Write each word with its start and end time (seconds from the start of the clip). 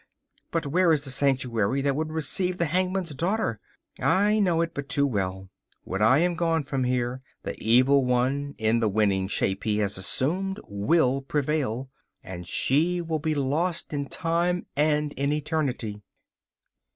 But 0.49 0.65
where 0.65 0.91
is 0.91 1.03
the 1.05 1.11
sanctuary 1.11 1.79
that 1.83 1.95
would 1.95 2.11
receive 2.11 2.57
the 2.57 2.65
hangman's 2.65 3.13
daughter? 3.13 3.59
I 3.99 4.39
know 4.39 4.61
it 4.61 4.73
but 4.73 4.89
too 4.89 5.05
well: 5.05 5.49
when 5.83 6.01
I 6.01 6.17
am 6.17 6.33
gone 6.33 6.63
from 6.63 6.85
here, 6.85 7.21
the 7.43 7.55
Evil 7.63 8.03
One, 8.03 8.55
in 8.57 8.79
the 8.79 8.89
winning 8.89 9.27
shape 9.27 9.63
he 9.63 9.77
has 9.77 9.99
assumed, 9.99 10.59
will 10.67 11.21
prevail, 11.21 11.91
and 12.23 12.47
she 12.47 12.99
will 12.99 13.19
be 13.19 13.35
lost 13.35 13.93
in 13.93 14.07
time 14.07 14.65
and 14.75 15.13
in 15.13 15.31
eternity. 15.31 16.01